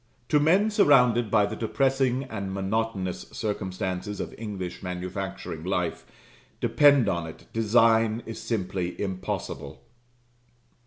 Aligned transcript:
To 0.29 0.39
men 0.39 0.71
surrounded 0.71 1.29
by 1.29 1.45
the 1.45 1.55
depressing 1.55 2.23
and 2.23 2.51
monotonous 2.51 3.27
circumstances 3.31 4.19
of 4.19 4.33
English 4.35 4.81
manufacturing 4.81 5.63
life, 5.63 6.07
depend 6.59 7.07
upon 7.07 7.27
it, 7.27 7.45
design 7.53 8.23
is 8.25 8.41
simply 8.41 8.99
impossible. 8.99 9.79